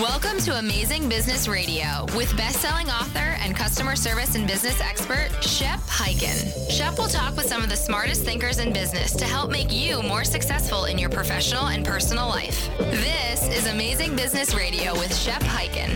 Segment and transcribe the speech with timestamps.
[0.00, 5.78] Welcome to Amazing Business Radio with best-selling author and customer service and business expert Shep
[5.80, 6.70] Hyken.
[6.70, 10.02] Shep will talk with some of the smartest thinkers in business to help make you
[10.02, 12.70] more successful in your professional and personal life.
[12.78, 15.90] This is Amazing Business Radio with Shep Hyken.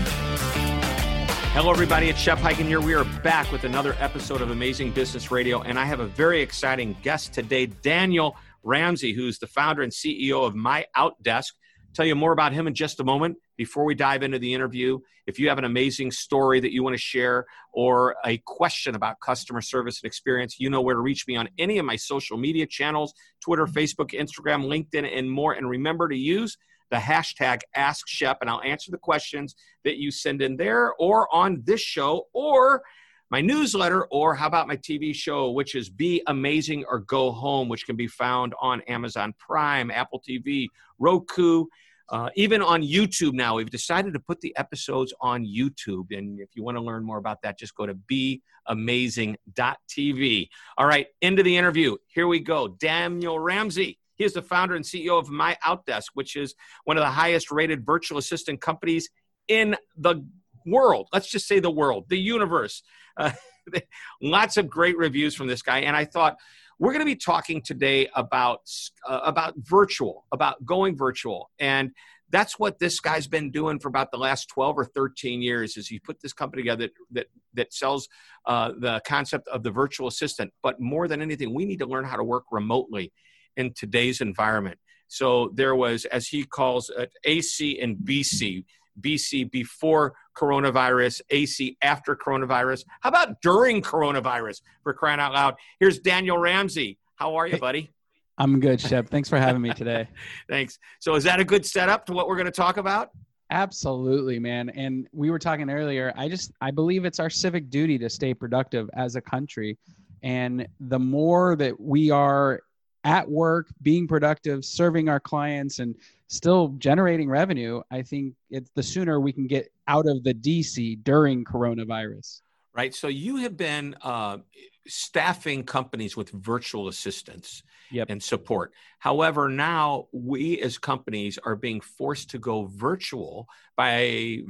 [1.54, 2.10] Hello, everybody.
[2.10, 2.82] It's Shep Hyken here.
[2.82, 6.42] We are back with another episode of Amazing Business Radio, and I have a very
[6.42, 11.52] exciting guest today, Daniel Ramsey, who's the founder and CEO of My Outdesk.
[11.94, 13.38] Tell you more about him in just a moment.
[13.56, 16.94] Before we dive into the interview, if you have an amazing story that you want
[16.94, 21.26] to share or a question about customer service and experience, you know where to reach
[21.26, 25.54] me on any of my social media channels Twitter, Facebook, Instagram, LinkedIn, and more.
[25.54, 26.56] And remember to use
[26.90, 31.32] the hashtag Ask Shep, and I'll answer the questions that you send in there or
[31.34, 32.82] on this show or
[33.28, 37.68] my newsletter, or how about my TV show, which is Be Amazing or Go Home,
[37.68, 40.68] which can be found on Amazon Prime, Apple TV,
[41.00, 41.64] Roku,
[42.08, 43.56] uh, even on YouTube now.
[43.56, 46.16] We've decided to put the episodes on YouTube.
[46.16, 50.48] And if you want to learn more about that, just go to beamazing.tv.
[50.78, 51.96] All right, into the interview.
[52.06, 52.68] Here we go.
[52.68, 53.98] Daniel Ramsey.
[54.14, 57.50] He is the founder and CEO of My Outdesk, which is one of the highest
[57.50, 59.10] rated virtual assistant companies
[59.48, 60.24] in the
[60.64, 61.08] world.
[61.12, 62.82] Let's just say the world, the universe.
[63.16, 63.32] Uh,
[64.22, 65.80] lots of great reviews from this guy.
[65.80, 66.36] And I thought,
[66.78, 68.60] we're going to be talking today about
[69.08, 71.92] uh, about virtual, about going virtual, and
[72.30, 75.86] that's what this guy's been doing for about the last 12 or 13 years is
[75.86, 78.08] he put this company together that that, that sells
[78.46, 80.52] uh, the concept of the virtual assistant.
[80.62, 83.12] But more than anything we need to learn how to work remotely
[83.56, 84.78] in today's environment.
[85.08, 88.64] So there was as he calls it ac and bc
[89.00, 92.84] BC before coronavirus, AC after coronavirus.
[93.00, 95.54] How about during coronavirus for crying out loud?
[95.80, 96.98] Here's Daniel Ramsey.
[97.16, 97.90] How are you, buddy?
[98.38, 99.08] I'm good, Shep.
[99.08, 100.08] Thanks for having me today.
[100.48, 100.78] Thanks.
[100.98, 103.10] So, is that a good setup to what we're going to talk about?
[103.50, 104.70] Absolutely, man.
[104.70, 106.12] And we were talking earlier.
[106.16, 109.78] I just I believe it's our civic duty to stay productive as a country.
[110.22, 112.60] And the more that we are
[113.06, 115.94] at work, being productive, serving our clients, and
[116.26, 121.02] still generating revenue, I think it's the sooner we can get out of the DC
[121.04, 122.42] during coronavirus.
[122.76, 122.94] Right.
[122.94, 124.38] So you have been uh,
[124.86, 128.10] staffing companies with virtual assistants yep.
[128.10, 128.72] and support.
[128.98, 134.40] However, now we as companies are being forced to go virtual by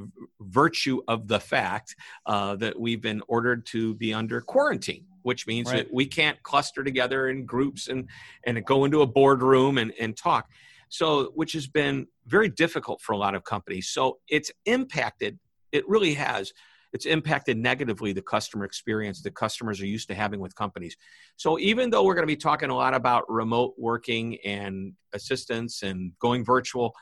[0.40, 1.94] virtue of the fact
[2.26, 5.78] uh, that we've been ordered to be under quarantine which means right.
[5.78, 8.08] that we can't cluster together in groups and
[8.46, 10.48] and go into a boardroom and, and talk
[10.88, 15.36] so which has been very difficult for a lot of companies so it's impacted
[15.72, 16.52] it really has
[16.92, 20.96] it's impacted negatively the customer experience that customers are used to having with companies
[21.36, 25.82] so even though we're going to be talking a lot about remote working and assistance
[25.82, 26.92] and going virtual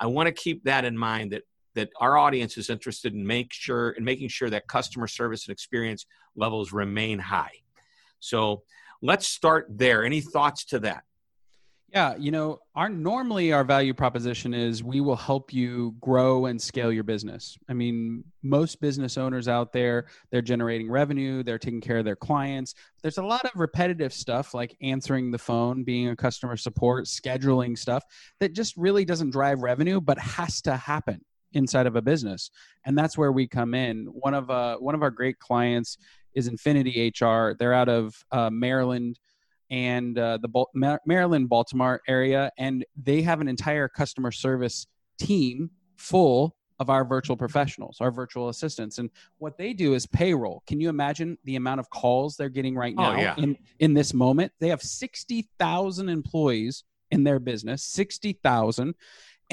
[0.00, 1.42] i want to keep that in mind that
[1.74, 5.52] that our audience is interested in make sure in making sure that customer service and
[5.52, 6.06] experience
[6.36, 7.52] levels remain high
[8.24, 8.62] so
[9.04, 10.02] let's start there.
[10.02, 11.04] Any thoughts to that?
[11.94, 16.60] Yeah, you know, our normally our value proposition is we will help you grow and
[16.60, 17.56] scale your business.
[17.68, 22.16] I mean, most business owners out there, they're generating revenue, they're taking care of their
[22.16, 22.74] clients.
[23.00, 27.78] There's a lot of repetitive stuff like answering the phone, being a customer support, scheduling
[27.78, 28.02] stuff
[28.40, 31.20] that just really doesn't drive revenue but has to happen
[31.52, 32.50] inside of a business.
[32.84, 34.06] And that's where we come in.
[34.06, 35.96] One of uh one of our great clients
[36.34, 37.54] is Infinity HR.
[37.56, 39.16] They're out of uh, Maryland
[39.70, 40.70] and uh, the Bal-
[41.06, 44.86] Maryland Baltimore area, and they have an entire customer service
[45.18, 48.98] team full of our virtual professionals, our virtual assistants.
[48.98, 50.62] And what they do is payroll.
[50.66, 53.34] Can you imagine the amount of calls they're getting right oh, now oh, yeah.
[53.38, 54.52] in, in this moment?
[54.58, 58.94] They have 60,000 employees in their business, 60,000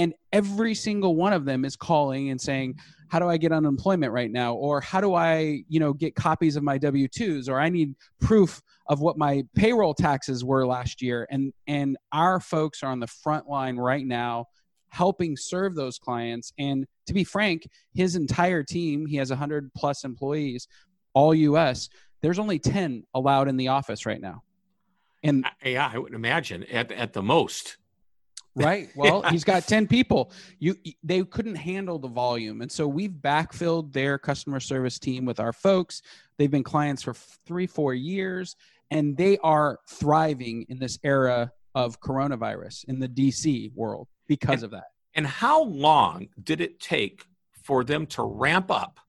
[0.02, 2.76] and every single one of them is calling and saying
[3.08, 4.56] how do i get unemployment right now?
[4.56, 7.48] Or how do i you know get copies of my w2s?
[7.48, 11.28] Or i need proof of what my payroll taxes were last year.
[11.30, 14.48] And and our folks are on the front line right now
[14.90, 16.52] helping serve those clients.
[16.58, 20.68] And to be frank his entire team he has 100 plus employees
[21.14, 21.90] all us
[22.22, 24.42] there's only 10 allowed in the office right now.
[25.22, 27.78] And yeah i would imagine at, at the most
[28.56, 28.90] right?
[28.96, 30.32] Well he's got 10 people.
[30.60, 32.62] You they couldn't handle the volume.
[32.62, 36.02] And so we've backfilled their customer service team with our folks.
[36.38, 38.56] They've been clients for three four years
[38.90, 44.64] and they are thriving in this era of coronavirus in the dc world because and,
[44.66, 44.84] of that.
[45.16, 47.26] and how long did it take
[47.64, 49.00] for them to ramp up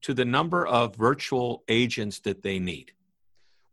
[0.00, 2.92] to the number of virtual agents that they need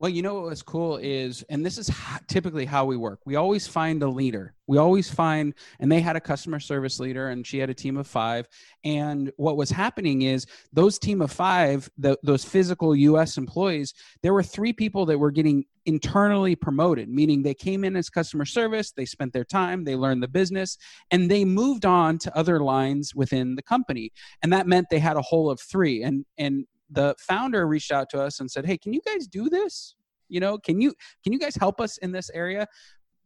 [0.04, 1.90] Well, you know what was cool is, and this is
[2.28, 3.22] typically how we work.
[3.24, 4.54] We always find a leader.
[4.68, 7.96] We always find, and they had a customer service leader, and she had a team
[7.96, 8.46] of five.
[8.84, 13.38] And what was happening is those team of five, the, those physical U.S.
[13.38, 18.10] employees, there were three people that were getting internally promoted, meaning they came in as
[18.10, 20.78] customer service, they spent their time, they learned the business,
[21.12, 24.12] and they moved on to other lines within the company.
[24.42, 26.04] And that meant they had a whole of three.
[26.04, 29.50] And and the founder reached out to us and said, "Hey, can you guys do
[29.50, 29.96] this?
[30.30, 30.94] You know, can you
[31.24, 32.68] can you guys help us in this area?"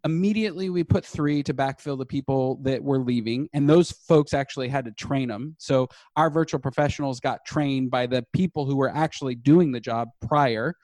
[0.03, 4.69] Immediately, we put three to backfill the people that were leaving, and those folks actually
[4.69, 5.55] had to train them.
[5.57, 10.09] So our virtual professionals got trained by the people who were actually doing the job
[10.21, 10.75] prior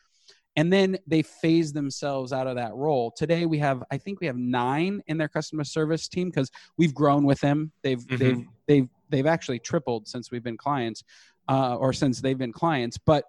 [0.55, 4.27] and then they phase themselves out of that role today we have i think we
[4.27, 8.17] have nine in their customer service team because we've grown with them they've mm-hmm.
[8.17, 11.03] they've they've they've actually tripled since we've been clients
[11.49, 13.25] uh, or since they've been clients, but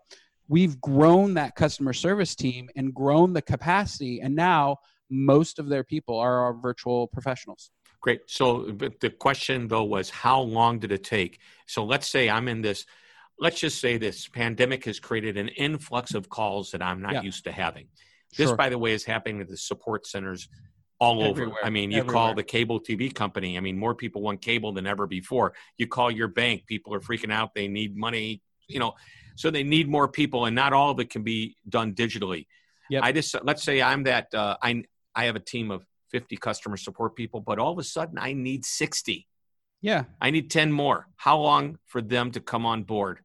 [0.48, 4.78] we've grown that customer service team and grown the capacity, and now
[5.10, 7.70] most of their people are our virtual professionals.
[8.00, 8.22] Great.
[8.26, 8.64] So
[9.00, 11.38] the question though was how long did it take?
[11.66, 12.84] So let's say I'm in this.
[13.38, 17.22] Let's just say this pandemic has created an influx of calls that I'm not yeah.
[17.22, 17.88] used to having.
[18.36, 18.56] This, sure.
[18.56, 20.48] by the way, is happening at the support centers
[21.00, 21.58] all Everywhere.
[21.58, 21.66] over.
[21.66, 22.14] I mean, you Everywhere.
[22.14, 23.56] call the cable TV company.
[23.56, 25.54] I mean, more people want cable than ever before.
[25.76, 27.54] You call your bank, people are freaking out.
[27.54, 28.94] They need money, you know,
[29.36, 32.46] so they need more people, and not all of it can be done digitally.
[32.90, 33.02] Yep.
[33.02, 36.76] I just let's say I'm that uh, I I have a team of 50 customer
[36.76, 39.26] support people, but all of a sudden I need 60.
[39.80, 41.08] Yeah, I need 10 more.
[41.16, 43.20] How long for them to come on board?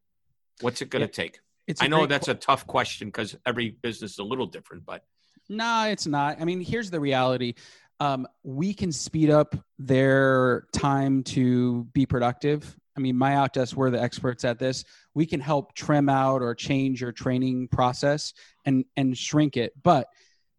[0.60, 1.28] What's it going to yeah.
[1.28, 1.40] take?
[1.80, 5.04] I know that's a tough question because every business is a little different, but
[5.50, 6.40] no, it's not.
[6.40, 7.54] I mean, here's the reality.
[7.98, 12.74] Um, we can speed up their time to be productive.
[12.96, 14.84] I mean, my outdesk, we're the experts at this.
[15.14, 18.32] We can help trim out or change your training process
[18.64, 19.72] and and shrink it.
[19.82, 20.06] But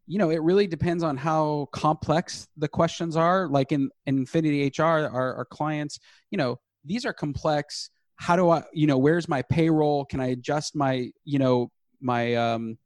[0.08, 3.48] you know, it really depends on how complex the questions are.
[3.48, 6.00] Like in, in Infinity HR, our, our clients,
[6.32, 7.92] you know, these are complex.
[8.18, 10.04] How do I, you know, where's my payroll?
[10.04, 11.72] Can I adjust my, you know,
[12.02, 12.78] my um,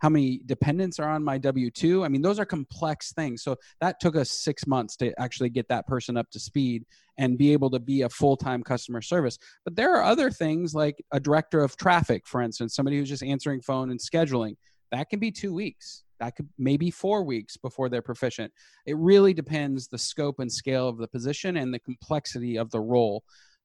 [0.00, 2.04] how many dependents are on my W 2.
[2.04, 3.42] I mean, those are complex things.
[3.42, 6.84] So that took us six months to actually get that person up to speed
[7.18, 9.38] and be able to be a full time customer service.
[9.64, 13.22] But there are other things like a director of traffic, for instance, somebody who's just
[13.22, 14.56] answering phone and scheduling.
[14.90, 16.02] That can be two weeks.
[16.18, 18.52] That could maybe four weeks before they're proficient.
[18.86, 22.80] It really depends the scope and scale of the position and the complexity of the
[22.80, 23.22] role.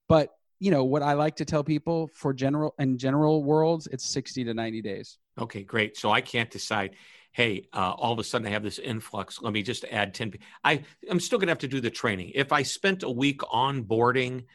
[0.07, 0.29] But
[0.65, 4.45] you know what I like to tell people for general and general worlds, it's 60
[4.45, 5.19] to 90 days.
[5.39, 5.95] Okay, great.
[5.95, 6.95] So I can't decide.
[7.33, 9.39] Hey, uh, all of a sudden I have this influx.
[9.43, 10.33] Let me just add 10.
[10.63, 12.31] I, I'm still going to have to do the training.
[12.33, 14.45] If I spent a week onboarding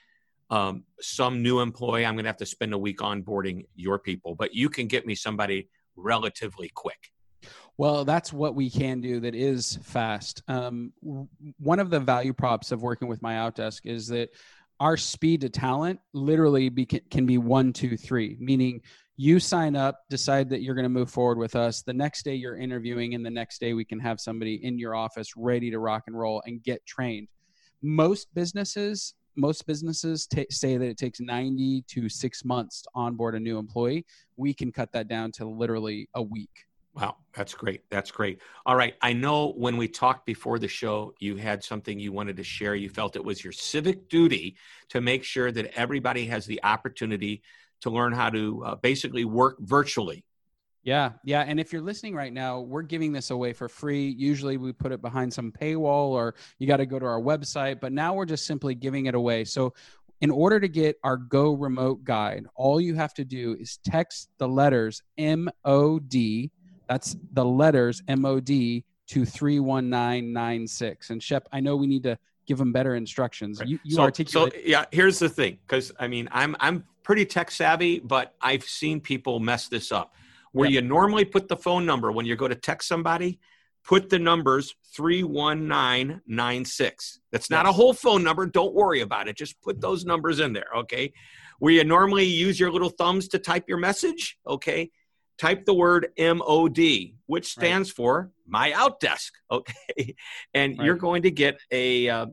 [0.51, 4.35] um, some new employee, I'm going to have to spend a week onboarding your people,
[4.35, 7.13] but you can get me somebody relatively quick.
[7.77, 10.43] Well, that's what we can do that is fast.
[10.49, 10.93] Um,
[11.59, 14.31] one of the value props of working with my Outdesk is that
[14.81, 18.81] our speed to talent literally be, can be one, two, three, meaning
[19.17, 21.83] you sign up, decide that you're going to move forward with us.
[21.83, 24.95] The next day you're interviewing, and the next day we can have somebody in your
[24.95, 27.29] office ready to rock and roll and get trained.
[27.83, 33.35] Most businesses, most businesses t- say that it takes 90 to six months to onboard
[33.35, 34.07] a new employee.
[34.39, 36.65] We can cut that down to literally a week.
[36.95, 37.83] Wow, that's great.
[37.89, 38.41] That's great.
[38.67, 38.95] All right.
[39.01, 42.75] I know when we talked before the show, you had something you wanted to share.
[42.75, 44.57] You felt it was your civic duty
[44.89, 47.43] to make sure that everybody has the opportunity
[47.83, 50.25] to learn how to uh, basically work virtually.
[50.83, 51.43] Yeah, yeah.
[51.43, 54.09] And if you're listening right now, we're giving this away for free.
[54.09, 57.81] Usually we put it behind some paywall or you got to go to our website,
[57.81, 59.45] but now we're just simply giving it away.
[59.45, 59.75] So
[60.23, 64.31] in order to get our Go Remote guide, all you have to do is text
[64.39, 66.51] the letters MOD
[66.91, 71.11] that's the letters MOD to 31996.
[71.11, 73.61] And Shep, I know we need to give them better instructions.
[73.61, 73.69] Right.
[73.69, 74.55] You, you so, articulate.
[74.55, 78.65] So yeah, here's the thing, because I mean, I'm I'm pretty tech savvy, but I've
[78.65, 80.17] seen people mess this up.
[80.51, 80.83] Where yep.
[80.83, 83.39] you normally put the phone number when you go to text somebody,
[83.85, 87.21] put the numbers 31996.
[87.31, 88.47] That's not a whole phone number.
[88.47, 89.37] Don't worry about it.
[89.37, 91.13] Just put those numbers in there, okay?
[91.61, 94.91] Where you normally use your little thumbs to type your message, okay?
[95.41, 96.79] Type the word MOD,
[97.27, 97.97] which stands right.
[97.97, 99.31] for my outdesk.
[99.51, 100.15] Okay.
[100.55, 100.85] And right.
[100.85, 102.27] you're going to get a uh,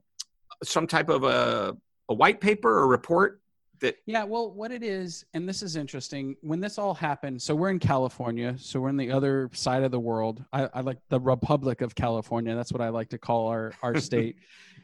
[0.64, 1.76] some type of a,
[2.10, 3.42] a white paper or report
[3.80, 7.54] that yeah well what it is and this is interesting when this all happened so
[7.54, 10.98] we're in california so we're in the other side of the world i, I like
[11.10, 14.38] the republic of california that's what i like to call our our state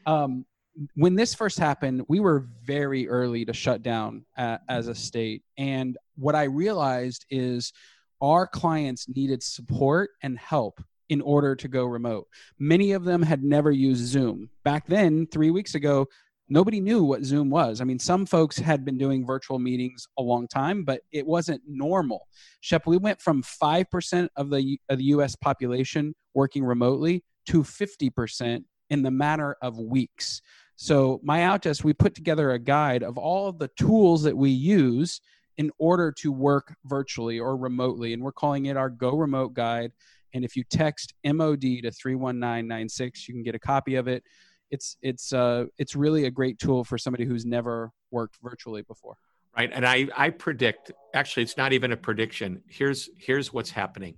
[0.06, 0.46] um,
[0.94, 5.42] when this first happened we were very early to shut down uh, as a state
[5.58, 7.72] and what i realized is
[8.20, 12.26] our clients needed support and help in order to go remote.
[12.58, 14.48] Many of them had never used Zoom.
[14.64, 16.06] Back then, three weeks ago,
[16.48, 17.80] nobody knew what Zoom was.
[17.80, 21.62] I mean, some folks had been doing virtual meetings a long time, but it wasn't
[21.66, 22.28] normal.
[22.60, 28.64] Shep, we went from 5% of the, of the US population working remotely to 50%
[28.90, 30.40] in the matter of weeks.
[30.76, 34.50] So, my Outdesk, we put together a guide of all of the tools that we
[34.50, 35.20] use
[35.56, 38.12] in order to work virtually or remotely.
[38.12, 39.92] And we're calling it our Go Remote Guide.
[40.32, 44.24] And if you text MOD to 31996, you can get a copy of it.
[44.70, 49.16] It's it's uh it's really a great tool for somebody who's never worked virtually before.
[49.56, 49.70] Right.
[49.72, 52.62] And I I predict actually it's not even a prediction.
[52.68, 54.16] Here's here's what's happening.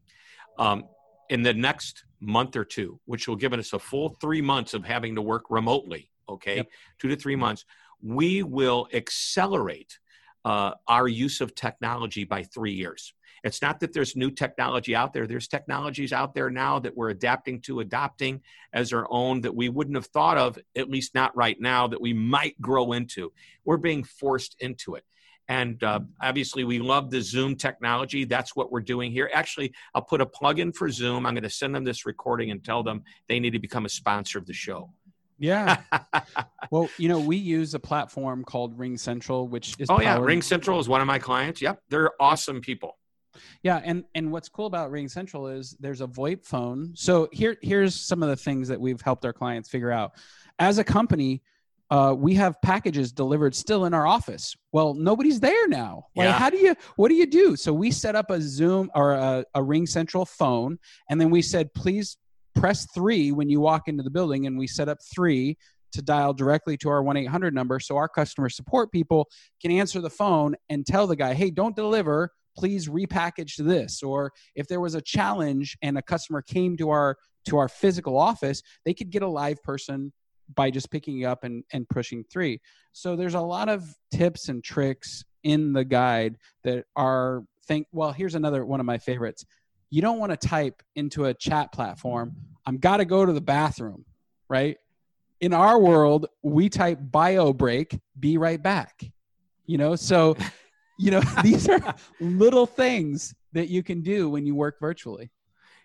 [0.59, 0.85] Um,
[1.29, 4.85] in the next month or two, which will give us a full three months of
[4.85, 6.69] having to work remotely, okay, yep.
[6.99, 7.65] two to three months,
[8.01, 9.99] we will accelerate
[10.47, 13.13] uh, our use of technology by three years.
[13.43, 15.27] It's not that there's new technology out there.
[15.27, 18.41] There's technologies out there now that we're adapting to, adopting
[18.73, 22.01] as our own that we wouldn't have thought of, at least not right now, that
[22.01, 23.33] we might grow into.
[23.65, 25.05] We're being forced into it.
[25.49, 28.25] And uh, obviously, we love the Zoom technology.
[28.25, 29.29] That's what we're doing here.
[29.35, 31.27] Actually, I'll put a plug in for Zoom.
[31.27, 33.89] I'm going to send them this recording and tell them they need to become a
[33.89, 34.91] sponsor of the show.
[35.39, 35.81] Yeah.
[36.71, 40.43] well, you know, we use a platform called Ring Central, which is oh yeah, Ring
[40.43, 41.61] Central is one of my clients.
[41.61, 42.99] Yep, they're awesome people.
[43.63, 46.93] Yeah, and and what's cool about Ring Central is there's a VoIP phone.
[46.95, 50.13] So here here's some of the things that we've helped our clients figure out.
[50.59, 51.43] As a company,
[51.91, 54.57] uh, we have packages delivered still in our office.
[54.73, 56.07] Well, nobody's there now.
[56.17, 56.33] Like, yeah.
[56.33, 56.75] how do you?
[56.97, 57.57] What do you do?
[57.57, 60.79] So we set up a Zoom or a, a Ring Central phone,
[61.11, 62.17] and then we said, please
[62.57, 65.57] press three when you walk into the building, and we set up three
[65.93, 69.29] to dial directly to our 1 800 number so our customer support people
[69.63, 72.33] can answer the phone and tell the guy, hey, don't deliver.
[72.57, 74.03] Please repackage this.
[74.03, 78.19] Or if there was a challenge and a customer came to our to our physical
[78.19, 80.13] office they could get a live person
[80.57, 82.61] by just picking up and, and pushing three.
[82.93, 88.13] So there's a lot of tips and tricks in the guide that are think well
[88.13, 89.45] here's another one of my favorites
[89.91, 92.35] you don't want to type into a chat platform
[92.67, 94.05] i'm got to go to the bathroom
[94.49, 94.77] right?
[95.41, 99.05] In our world we type bio break be right back
[99.67, 99.97] you know?
[99.97, 100.37] So
[100.99, 105.31] you know these are little things that you can do when you work virtually.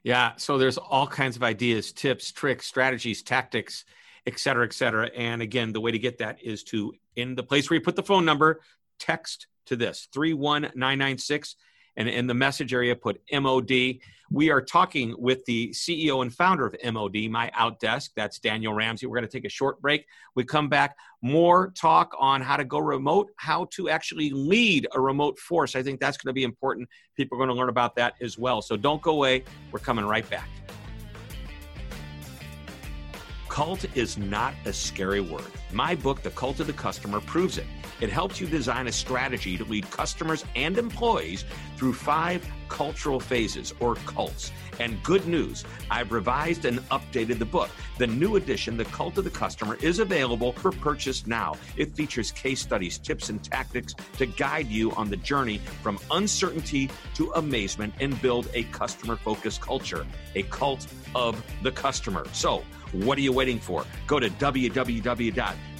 [0.04, 3.86] Yeah so there's all kinds of ideas tips tricks strategies tactics
[4.26, 5.08] et cetera et cetera.
[5.16, 7.96] And again the way to get that is to in the place where you put
[7.96, 8.62] the phone number
[9.00, 11.56] text to this 31996
[11.98, 14.00] and in the message area put MOD.
[14.34, 18.12] We are talking with the CEO and founder of MOD, My Outdesk.
[18.16, 19.06] That's Daniel Ramsey.
[19.06, 20.06] We're going to take a short break.
[20.36, 25.02] We come back, more talk on how to go remote, how to actually lead a
[25.02, 25.76] remote force.
[25.76, 26.88] I think that's going to be important.
[27.18, 28.62] People are going to learn about that as well.
[28.62, 29.44] So don't go away.
[29.74, 30.48] We're coming right back.
[33.50, 35.52] Cult is not a scary word.
[35.74, 37.66] My book, The Cult of the Customer, proves it.
[38.02, 41.46] It helps you design a strategy to lead customers and employees
[41.78, 44.52] through five cultural phases or cults.
[44.80, 47.70] And good news, I've revised and updated the book.
[47.98, 51.58] The new edition, The Cult of the Customer, is available for purchase now.
[51.78, 56.90] It features case studies, tips, and tactics to guide you on the journey from uncertainty
[57.16, 62.26] to amazement and build a customer focused culture, a cult of the customer.
[62.32, 62.64] So,
[62.94, 63.86] what are you waiting for?
[64.08, 64.30] Go to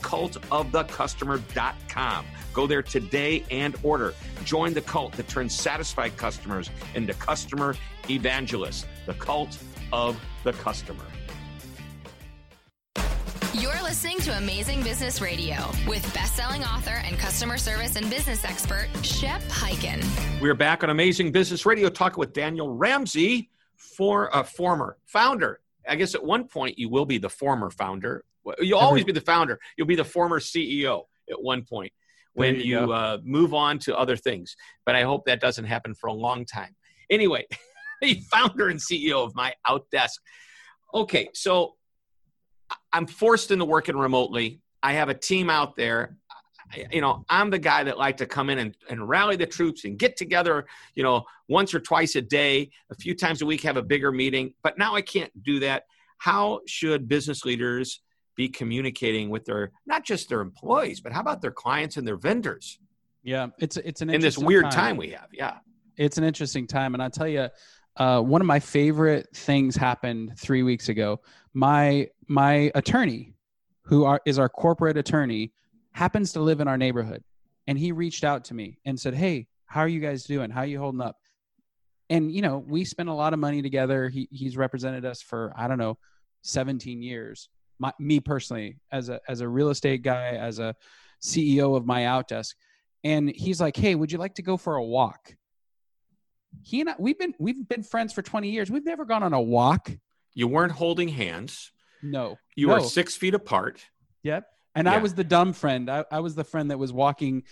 [0.02, 2.26] www.cultofthecustomer.com.
[2.54, 4.14] Go there today and order.
[4.44, 7.76] Join the cult that turns satisfied customers into customer
[8.10, 8.86] evangelists.
[9.06, 9.58] The cult
[9.94, 11.06] of the customer.
[13.54, 18.88] You're listening to Amazing Business Radio with best-selling author and customer service and business expert
[19.04, 20.02] Shep Hyken.
[20.42, 23.50] We're back on Amazing Business Radio talking with Daniel Ramsey,
[23.98, 28.24] for a former founder I guess at one point you will be the former founder.
[28.60, 29.60] You'll always be the founder.
[29.78, 31.92] You'll be the former CEO at one point
[32.34, 34.56] when you, you uh, move on to other things.
[34.86, 36.76] But I hope that doesn't happen for a long time.
[37.10, 37.46] Anyway,
[38.02, 40.18] the founder and CEO of my Outdesk.
[40.94, 41.76] Okay, so
[42.94, 44.62] I'm forced into working remotely.
[44.82, 46.18] I have a team out there
[46.92, 49.86] you know, I'm the guy that like to come in and, and rally the troops
[49.86, 53.62] and get together, you know, once or twice a day, a few times a week,
[53.64, 54.54] have a bigger meeting.
[54.64, 55.84] But now I can't do that.
[56.18, 58.02] How should business leaders
[58.36, 62.18] be communicating with their not just their employees, but how about their clients and their
[62.18, 62.80] vendors?
[63.24, 64.72] Yeah, it's it's an in this weird time.
[64.72, 65.28] time we have.
[65.32, 65.58] Yeah,
[65.98, 67.50] it's an interesting time, and I'll tell you,
[67.98, 71.22] uh, one of my favorite things happened three weeks ago.
[71.54, 73.36] My my attorney,
[73.84, 75.54] who are, is our corporate attorney,
[75.92, 77.24] happens to live in our neighborhood.
[77.68, 80.50] And he reached out to me and said, Hey, how are you guys doing?
[80.50, 81.18] How are you holding up?
[82.12, 85.52] and you know we spent a lot of money together he, he's represented us for
[85.56, 85.98] i don't know
[86.44, 87.50] 17 years
[87.82, 90.76] my, me personally as a as a real estate guy as a
[91.22, 92.54] ceo of my outdesk
[93.04, 95.36] and he's like hey would you like to go for a walk
[96.62, 99.34] he and I, we've been we've been friends for 20 years we've never gone on
[99.34, 99.92] a walk
[100.36, 101.72] you weren't holding hands
[102.04, 102.76] no you no.
[102.76, 103.84] were six feet apart
[104.22, 104.46] yep
[104.76, 104.94] and yeah.
[104.94, 107.44] i was the dumb friend I, I was the friend that was walking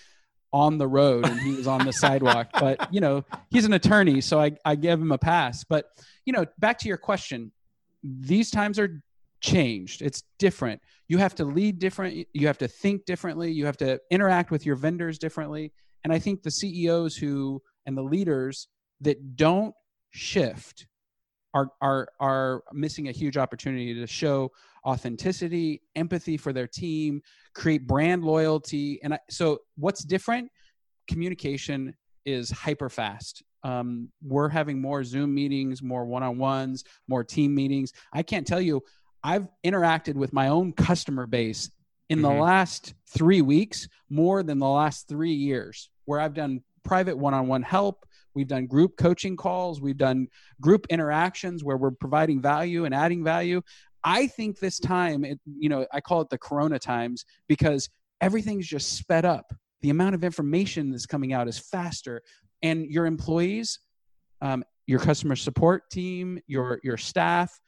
[0.52, 2.50] on the road and he was on the sidewalk.
[2.60, 5.64] But you know, he's an attorney, so I, I give him a pass.
[5.64, 5.86] But
[6.26, 7.52] you know, back to your question,
[8.04, 9.02] these times are
[9.42, 10.02] changed.
[10.02, 10.82] It's different.
[11.08, 12.28] You have to lead different.
[12.34, 13.52] You have to think differently.
[13.52, 15.74] You have to interact with your vendors differently.
[16.04, 18.68] And I think the CEOs who and the leaders
[19.02, 19.74] that don't
[20.12, 20.88] shift
[21.54, 24.52] are are are missing a huge opportunity to show
[24.86, 27.22] authenticity, empathy for their team,
[27.54, 29.00] create brand loyalty.
[29.04, 30.52] And I, so, what's different?
[31.08, 33.44] Communication is hyper fast.
[33.64, 37.92] Um, we're having more Zoom meetings, more one on ones, more team meetings.
[38.14, 38.82] I can't tell you,
[39.24, 41.70] I've interacted with my own customer base
[42.10, 42.24] in mm-hmm.
[42.24, 47.34] the last three weeks more than the last three years, where I've done private one
[47.34, 48.06] on one help.
[48.34, 49.82] We've done group coaching calls.
[49.82, 50.28] We've done
[50.62, 53.62] group interactions where we're providing value and adding value.
[54.04, 57.90] I think this time, it, you know, I call it the Corona times because
[58.22, 59.54] everything's just sped up.
[59.82, 62.22] The amount of information that's coming out is faster,
[62.62, 63.80] and your employees,
[64.42, 67.60] um, your customer support team, your your staff,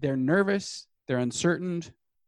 [0.00, 1.82] they're nervous, they're uncertain,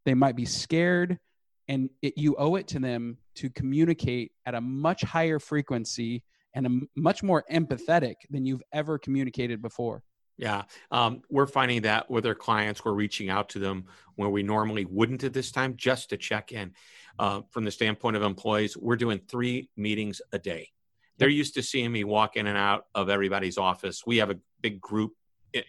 [0.05, 1.19] they might be scared,
[1.67, 6.67] and it, you owe it to them to communicate at a much higher frequency and
[6.67, 10.03] a much more empathetic than you've ever communicated before.
[10.37, 14.43] Yeah, um, we're finding that with our clients, we're reaching out to them where we
[14.43, 16.73] normally wouldn't at this time just to check in.
[17.19, 20.71] Uh, from the standpoint of employees, we're doing three meetings a day.
[21.19, 24.01] They're used to seeing me walk in and out of everybody's office.
[24.05, 25.11] We have a big group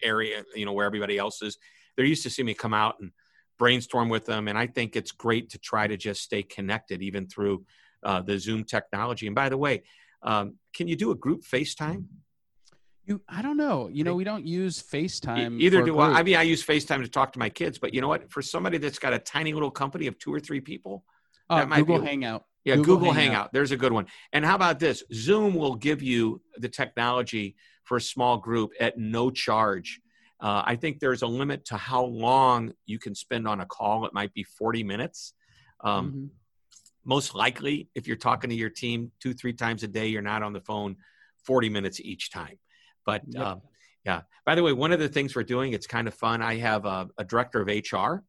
[0.03, 1.59] area, you know, where everybody else is.
[1.97, 3.11] They're used to see me come out and
[3.59, 4.49] brainstorm with them.
[4.49, 7.65] And I think it's great to try to just stay connected even through
[8.03, 9.27] uh, the Zoom technology.
[9.27, 9.83] And by the way,
[10.23, 12.05] um, can you do a group FaceTime?
[13.07, 13.91] You, I don't know.
[13.93, 15.61] You know, we don't use FaceTime.
[15.61, 16.21] Either do I.
[16.21, 18.31] I mean, I use FaceTime to talk to my kids, but you know what?
[18.31, 21.05] For somebody that's got a tiny little company of two or three people,
[21.51, 22.45] uh, that might Google be, Hangout.
[22.65, 23.33] Yeah, Google, Google Hangout.
[23.33, 23.53] Hangout.
[23.53, 24.07] There's a good one.
[24.33, 25.05] And how about this?
[25.13, 30.01] Zoom will give you the technology for a small group at no charge.
[30.45, 34.05] Uh, I think there's a limit to how long you can spend on a call.
[34.05, 35.33] It might be 40 minutes.
[35.83, 36.27] Um, mm-hmm.
[37.07, 40.43] Most likely, if you're talking to your team two, three times a day, you're not
[40.43, 40.97] on the phone
[41.47, 42.59] 40 minutes each time.
[43.07, 43.43] But yep.
[43.43, 43.63] um,
[44.05, 44.21] yeah.
[44.45, 46.43] By the way, one of the things we're doing, it's kind of fun.
[46.43, 47.97] I have a, a director of HR.
[47.97, 48.23] Um,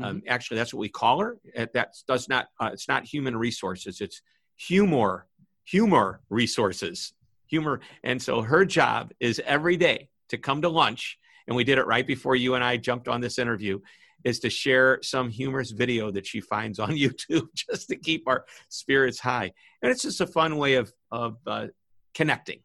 [0.00, 0.18] mm-hmm.
[0.28, 1.36] Actually, that's what we call her.
[1.74, 2.46] That does not.
[2.60, 4.00] Uh, it's not human resources.
[4.00, 4.22] It's
[4.56, 5.26] humor.
[5.64, 7.12] Humor resources.
[7.48, 7.80] Humor.
[8.04, 11.18] And so her job is every day to come to lunch.
[11.46, 13.80] And we did it right before you and I jumped on this interview.
[14.24, 18.44] Is to share some humorous video that she finds on YouTube just to keep our
[18.68, 19.52] spirits high.
[19.82, 21.68] And it's just a fun way of of uh,
[22.14, 22.60] connecting.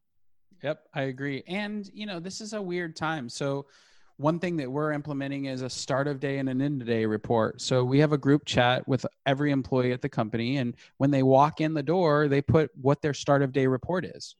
[0.63, 1.43] Yep, I agree.
[1.47, 3.29] And you know, this is a weird time.
[3.29, 3.67] So
[4.17, 7.05] one thing that we're implementing is a start of day and an end of day
[7.05, 7.59] report.
[7.61, 11.23] So we have a group chat with every employee at the company and when they
[11.23, 14.35] walk in the door, they put what their start of day report is.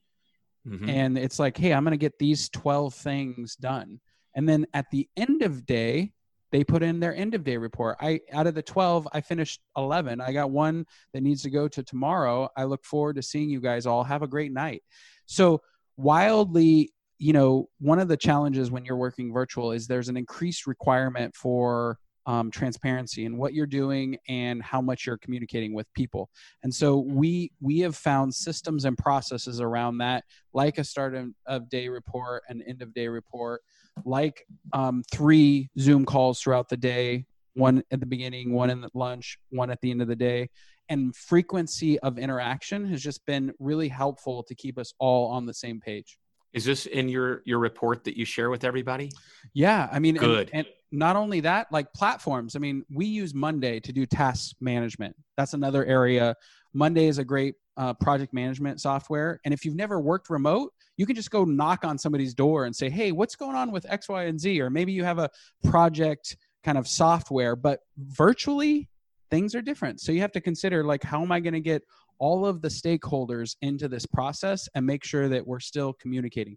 [0.67, 0.89] Mm-hmm.
[0.89, 3.99] And it's like, "Hey, I'm going to get these 12 things done."
[4.35, 6.13] And then at the end of day,
[6.51, 7.97] they put in their end of day report.
[8.01, 10.19] I out of the 12, I finished 11.
[10.19, 12.49] I got one that needs to go to tomorrow.
[12.57, 14.03] I look forward to seeing you guys all.
[14.03, 14.83] Have a great night.
[15.25, 15.61] So
[15.97, 16.91] wildly
[17.21, 21.35] you know one of the challenges when you're working virtual is there's an increased requirement
[21.35, 26.29] for um, transparency in what you're doing and how much you're communicating with people
[26.63, 31.15] and so we we have found systems and processes around that like a start
[31.45, 33.61] of day report an end of day report
[34.05, 38.89] like um, three zoom calls throughout the day one at the beginning one in the
[38.93, 40.49] lunch one at the end of the day
[40.91, 45.53] and frequency of interaction has just been really helpful to keep us all on the
[45.53, 46.17] same page.
[46.51, 49.09] Is this in your your report that you share with everybody?
[49.53, 50.49] Yeah, I mean, good.
[50.51, 52.57] And, and not only that, like platforms.
[52.57, 55.15] I mean, we use Monday to do task management.
[55.37, 56.35] That's another area.
[56.73, 61.05] Monday is a great uh, project management software, and if you've never worked remote, you
[61.05, 64.09] can just go knock on somebody's door and say, "Hey, what's going on with X,
[64.09, 65.29] Y, and Z?" Or maybe you have a
[65.63, 68.89] project kind of software, but virtually
[69.29, 70.01] things are different.
[70.01, 71.83] So you have to consider like how am I going to get
[72.19, 76.55] all of the stakeholders into this process and make sure that we're still communicating.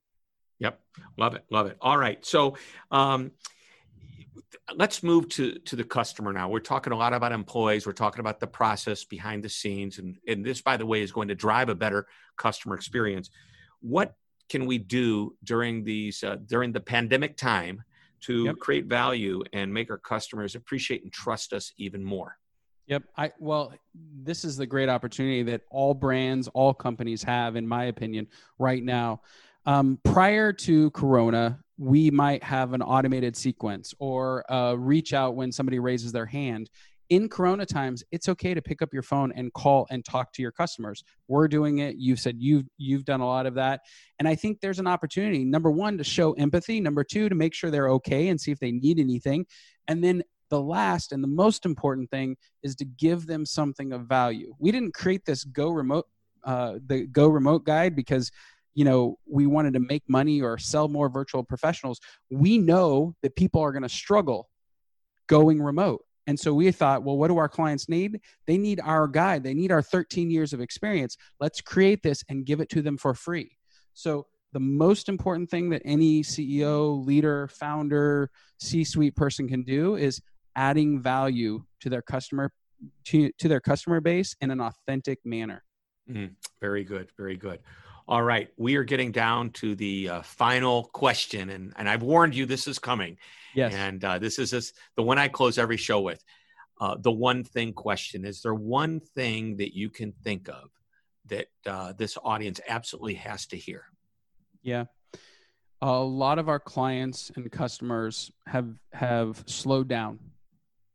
[0.59, 0.79] Yep.
[1.17, 1.45] Love it.
[1.51, 1.79] Love it.
[1.81, 2.25] All right.
[2.25, 2.57] So
[2.91, 3.33] um,
[4.75, 6.49] let's move to, to the customer now.
[6.49, 7.87] We're talking a lot about employees.
[7.87, 9.99] We're talking about the process behind the scenes.
[9.99, 13.31] And, and this, by the way, is going to drive a better customer experience.
[13.81, 14.15] What
[14.49, 17.83] can we do during these uh, during the pandemic time
[18.23, 18.59] to yep.
[18.59, 22.39] create value and make our customers appreciate and trust us even more?
[22.87, 23.05] Yep.
[23.17, 27.85] I well, this is the great opportunity that all brands, all companies have, in my
[27.85, 28.27] opinion,
[28.59, 29.23] right now.
[29.67, 34.45] Um, prior to Corona, we might have an automated sequence or
[34.79, 36.71] reach out when somebody raises their hand.
[37.11, 40.43] In corona times it's okay to pick up your phone and call and talk to
[40.43, 41.05] your customers.
[41.29, 41.97] We're doing it.
[41.99, 43.81] You've said you've you've done a lot of that.
[44.19, 47.53] And i think there's an opportunity number one to show empathy number two to make
[47.53, 49.45] sure they're okay and see if they need anything.
[49.87, 54.03] And then the last and the most important thing is to give them something of
[54.03, 54.55] value.
[54.59, 56.07] We didn't create this go remote
[56.45, 58.31] uh, the go remote guide because
[58.75, 63.37] you know we wanted to make money or sell more virtual professionals we know that
[63.37, 64.49] people are going to struggle
[65.27, 68.21] going remote and so we thought, well, what do our clients need?
[68.47, 69.45] They need our guide.
[69.45, 71.17] They need our 13 years of experience.
[71.39, 73.57] Let's create this and give it to them for free.
[73.93, 80.21] So the most important thing that any CEO, leader, founder, C-suite person can do is
[80.57, 82.53] adding value to their customer
[83.05, 85.65] to, to their customer base in an authentic manner.
[86.11, 87.61] Mm, very good, very good.
[88.07, 92.35] All right, we are getting down to the uh, final question, and and I've warned
[92.35, 93.17] you this is coming.
[93.55, 93.73] Yes.
[93.73, 96.23] And uh, this is this, the one I close every show with.
[96.81, 100.71] Uh, the one thing question: Is there one thing that you can think of
[101.27, 103.87] that uh, this audience absolutely has to hear?
[104.63, 104.85] Yeah,
[105.81, 110.19] a lot of our clients and customers have have slowed down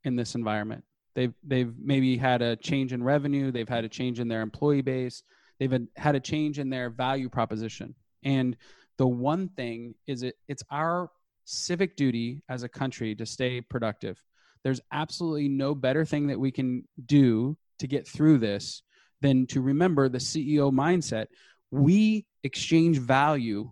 [0.03, 0.83] in this environment.
[1.15, 3.51] They've they've maybe had a change in revenue.
[3.51, 5.23] They've had a change in their employee base
[5.59, 7.95] they've had a change in their value proposition.
[8.23, 8.55] And
[8.97, 11.09] the one thing is it it's our
[11.45, 14.21] civic duty as a country to stay productive.
[14.63, 18.83] There's absolutely no better thing that we can do to get through this
[19.21, 21.27] than to remember the ceo mindset.
[21.71, 23.71] We exchange value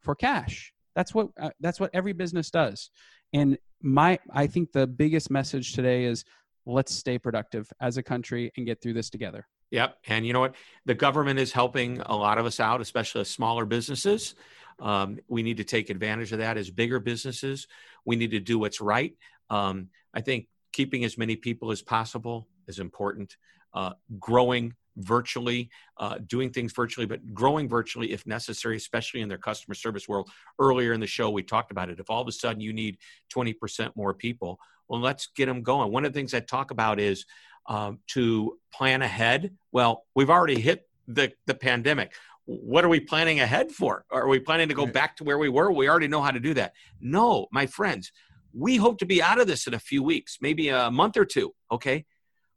[0.00, 0.72] for cash.
[0.94, 2.90] That's what uh, that's what every business does.
[3.32, 6.24] And my i think the biggest message today is
[6.66, 9.98] let's stay productive as a country and get through this together Yep.
[10.06, 10.54] And you know what?
[10.86, 14.34] The government is helping a lot of us out, especially smaller businesses.
[14.80, 17.66] Um, we need to take advantage of that as bigger businesses.
[18.04, 19.14] We need to do what's right.
[19.50, 23.36] Um, I think keeping as many people as possible is important.
[23.74, 29.38] Uh, growing virtually, uh, doing things virtually, but growing virtually if necessary, especially in their
[29.38, 30.28] customer service world.
[30.58, 32.00] Earlier in the show, we talked about it.
[32.00, 32.98] If all of a sudden you need
[33.34, 35.92] 20% more people, well, let's get them going.
[35.92, 37.26] One of the things I talk about is
[37.66, 39.56] um, to plan ahead.
[39.72, 42.12] Well, we've already hit the, the pandemic.
[42.44, 44.04] What are we planning ahead for?
[44.10, 45.70] Are we planning to go back to where we were?
[45.70, 46.72] We already know how to do that.
[47.00, 48.10] No, my friends,
[48.54, 51.26] we hope to be out of this in a few weeks, maybe a month or
[51.26, 51.54] two.
[51.70, 52.06] Okay.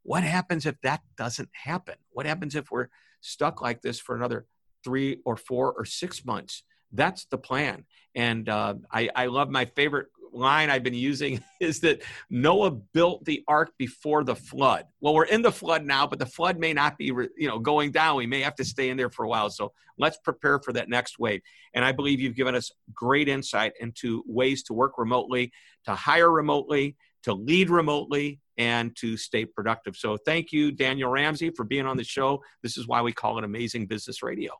[0.04, 1.96] What happens if that doesn't happen?
[2.12, 2.88] What happens if we're
[3.20, 4.46] stuck like this for another
[4.84, 6.64] three or four or six months?
[6.92, 7.86] That's the plan.
[8.16, 13.26] And uh, I, I love my favorite line I've been using is that Noah built
[13.26, 14.86] the ark before the flood.
[15.00, 17.92] Well, we're in the flood now, but the flood may not be, you know, going
[17.92, 18.18] down.
[18.18, 19.50] We may have to stay in there for a while.
[19.50, 21.42] So let's prepare for that next wave.
[21.74, 25.52] And I believe you've given us great insight into ways to work remotely,
[25.86, 29.96] to hire remotely, to lead remotely, and to stay productive.
[29.96, 32.42] So thank you, Daniel Ramsey, for being on the show.
[32.64, 34.54] This is why we call it Amazing Business Radio.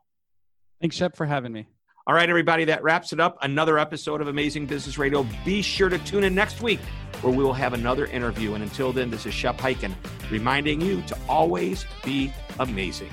[0.80, 1.68] Thanks, Shep, for having me.
[2.06, 3.38] All right, everybody, that wraps it up.
[3.42, 5.24] Another episode of Amazing Business Radio.
[5.44, 6.80] Be sure to tune in next week
[7.20, 8.54] where we will have another interview.
[8.54, 9.94] And until then, this is Shep Hyken
[10.28, 13.10] reminding you to always be amazing.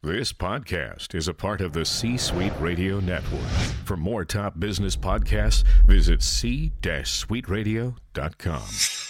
[0.00, 3.48] This podcast is a part of the C Suite Radio Network.
[3.84, 9.07] For more top business podcasts, visit c-suiteradio.com.